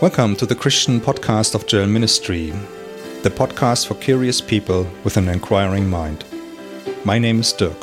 [0.00, 2.54] Welcome to the Christian podcast of Joel Ministry,
[3.20, 6.24] the podcast for curious people with an inquiring mind.
[7.04, 7.78] My name is Dirk.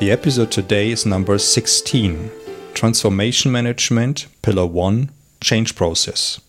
[0.00, 2.30] The episode today is number 16
[2.74, 5.10] Transformation Management, Pillar 1
[5.40, 6.42] Change Process.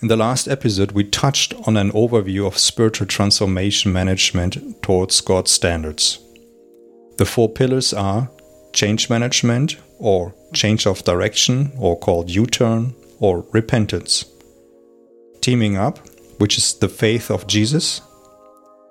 [0.00, 5.52] In the last episode, we touched on an overview of spiritual transformation management towards God's
[5.52, 6.18] standards.
[7.18, 8.28] The four pillars are
[8.72, 14.24] change management or change of direction or called U turn or repentance.
[15.40, 15.98] Teaming up,
[16.38, 18.00] which is the faith of Jesus.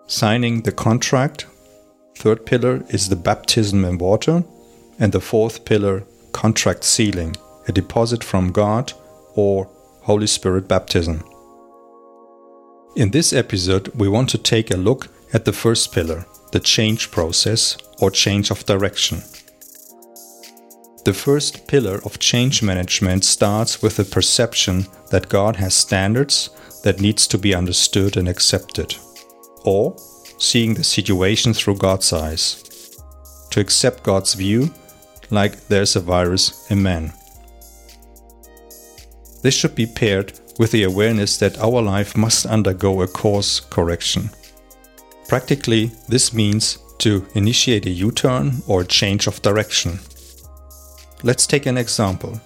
[0.08, 1.46] Signing the contract.
[2.18, 4.44] Third pillar is the baptism in water.
[5.00, 7.36] And the fourth pillar, contract sealing,
[7.68, 8.94] a deposit from God
[9.36, 9.70] or
[10.02, 11.24] Holy Spirit baptism.
[12.96, 17.10] In this episode, we want to take a look at the first pillar, the change
[17.10, 19.22] process or change of direction.
[21.04, 26.52] The first pillar of change management starts with the perception that God has standards
[26.84, 28.96] that needs to be understood and accepted,
[29.64, 29.96] or
[30.38, 32.64] seeing the situation through God's eyes.
[33.50, 34.72] To accept God's view
[35.32, 37.14] like there's a virus in man.
[39.42, 44.30] This should be paired with the awareness that our life must undergo a course correction.
[45.28, 50.00] Practically, this means to initiate a U turn or a change of direction.
[51.24, 52.42] Let's take an example.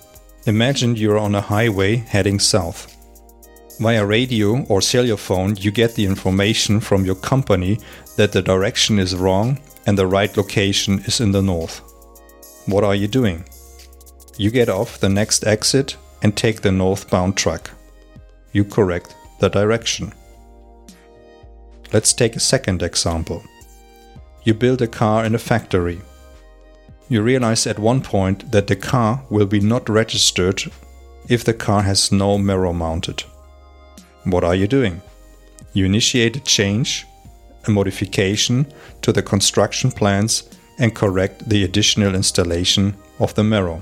[0.48, 2.92] Imagine you're on a highway heading south.
[3.80, 7.80] Via radio or cellular phone, you get the information from your company
[8.18, 11.82] that the direction is wrong and the right location is in the north.
[12.66, 13.46] What are you doing?
[14.38, 17.70] You get off the next exit and take the northbound track.
[18.52, 20.14] You correct the direction.
[21.94, 23.42] Let's take a second example.
[24.44, 26.02] You build a car in a factory
[27.08, 30.64] you realize at one point that the car will be not registered
[31.28, 33.24] if the car has no mirror mounted.
[34.24, 35.02] What are you doing?
[35.74, 37.06] You initiate a change,
[37.68, 38.66] a modification
[39.02, 40.50] to the construction plans
[40.80, 43.82] and correct the additional installation of the mirror.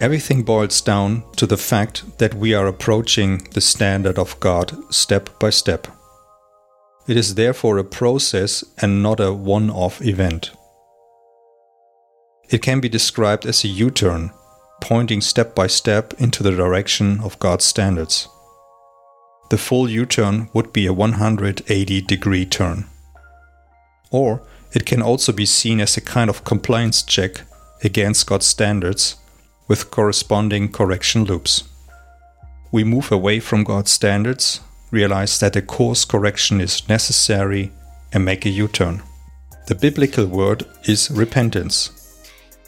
[0.00, 5.30] Everything boils down to the fact that we are approaching the standard of God step
[5.38, 5.86] by step.
[7.06, 10.50] It is therefore a process and not a one off event.
[12.52, 14.30] It can be described as a U turn,
[14.82, 18.28] pointing step by step into the direction of God's standards.
[19.48, 22.84] The full U turn would be a 180 degree turn.
[24.10, 24.42] Or
[24.74, 27.40] it can also be seen as a kind of compliance check
[27.82, 29.16] against God's standards
[29.66, 31.64] with corresponding correction loops.
[32.70, 37.72] We move away from God's standards, realize that a course correction is necessary,
[38.12, 39.02] and make a U turn.
[39.68, 42.01] The biblical word is repentance,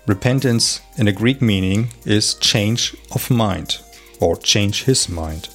[0.07, 3.79] Repentance in the Greek meaning is change of mind
[4.21, 5.49] or change his mind.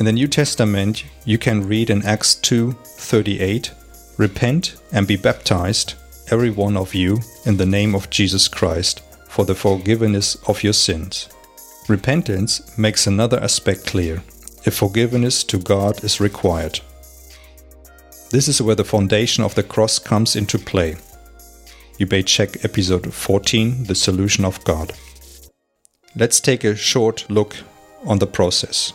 [0.00, 3.70] In the New Testament, you can read in Acts 2:38,
[4.16, 5.94] "Repent and be baptized
[6.28, 10.72] every one of you in the name of Jesus Christ for the forgiveness of your
[10.72, 11.28] sins."
[11.86, 14.24] Repentance makes another aspect clear.
[14.66, 16.80] A forgiveness to God is required.
[18.30, 20.96] This is where the foundation of the cross comes into play
[21.98, 24.92] you may check episode 14, The Solution of God.
[26.14, 27.56] Let's take a short look
[28.06, 28.92] on the process.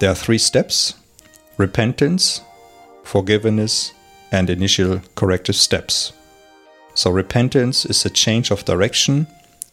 [0.00, 0.94] There are three steps
[1.58, 2.40] repentance,
[3.04, 3.92] forgiveness,
[4.32, 6.14] and initial corrective steps.
[6.94, 9.26] So, repentance is a change of direction.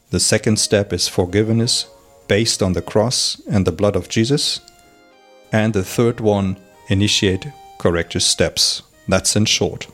[0.09, 1.88] The second step is forgiveness
[2.28, 4.59] based on the cross and the blood of Jesus.
[5.53, 6.57] And the third one,
[6.89, 7.47] initiate
[7.78, 8.83] corrective steps.
[9.07, 9.88] That's in short.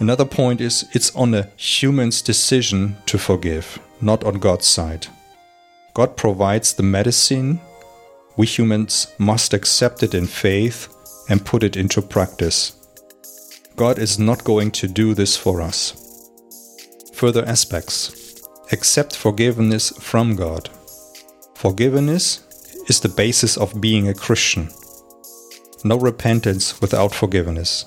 [0.00, 5.08] Another point is it's on a human's decision to forgive, not on God's side.
[5.92, 7.60] God provides the medicine.
[8.36, 10.94] We humans must accept it in faith
[11.28, 12.76] and put it into practice.
[13.74, 15.94] God is not going to do this for us.
[17.14, 20.70] Further aspects accept forgiveness from God.
[21.56, 22.44] Forgiveness
[22.88, 24.68] is the basis of being a Christian.
[25.82, 27.84] No repentance without forgiveness.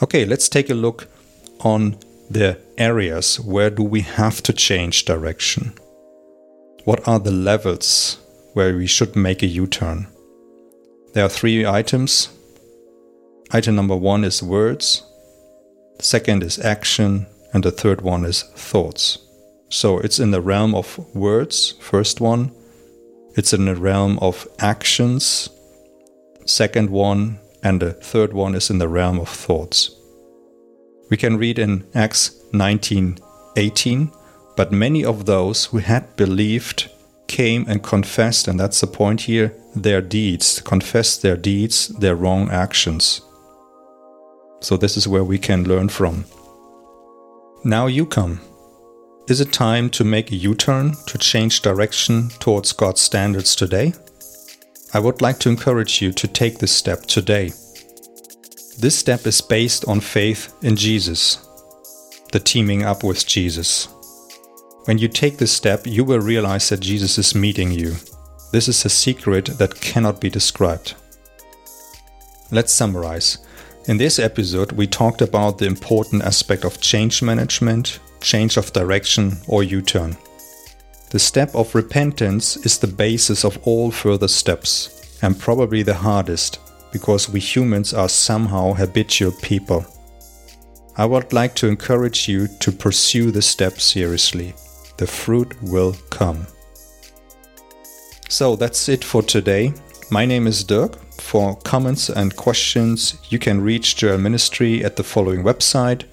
[0.00, 1.08] Okay, let's take a look
[1.60, 1.98] on
[2.30, 5.72] the areas where do we have to change direction.
[6.84, 8.18] What are the levels
[8.52, 10.06] where we should make a U-turn?
[11.14, 12.28] There are three items.
[13.50, 15.02] Item number one is words,
[15.96, 19.18] the second is action, and the third one is thoughts.
[19.68, 22.52] So it's in the realm of words, first one.
[23.34, 25.48] It's in the realm of actions,
[26.46, 29.90] second one, and the third one is in the realm of thoughts.
[31.10, 34.12] We can read in Acts 19:18,
[34.56, 36.90] But many of those who had believed
[37.28, 42.50] came and confessed, and that's the point here, their deeds, confessed their deeds, their wrong
[42.50, 43.20] actions.
[44.60, 46.24] So, this is where we can learn from.
[47.64, 48.40] Now you come.
[49.28, 53.92] Is it time to make a U turn, to change direction towards God's standards today?
[54.94, 57.52] I would like to encourage you to take this step today.
[58.78, 61.46] This step is based on faith in Jesus,
[62.32, 63.88] the teaming up with Jesus.
[64.86, 67.96] When you take this step, you will realize that Jesus is meeting you.
[68.50, 70.94] This is a secret that cannot be described.
[72.50, 73.38] Let's summarize.
[73.88, 79.36] In this episode, we talked about the important aspect of change management, change of direction,
[79.46, 80.16] or U turn.
[81.10, 86.58] The step of repentance is the basis of all further steps, and probably the hardest,
[86.92, 89.86] because we humans are somehow habitual people.
[90.96, 94.54] I would like to encourage you to pursue the step seriously
[94.98, 96.46] the fruit will come.
[98.28, 99.72] So that's it for today.
[100.10, 100.98] My name is Dirk.
[101.20, 106.04] For comments and questions, you can reach Joel Ministry at the following website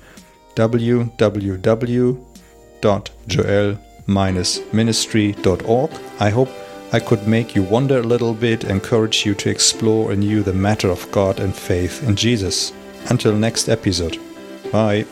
[4.07, 5.92] www.joel-ministry.org.
[6.19, 6.50] I hope
[6.94, 10.90] I could make you wonder a little bit, encourage you to explore anew the matter
[10.90, 12.72] of God and faith in Jesus.
[13.10, 14.19] Until next episode.
[14.72, 15.06] Bye.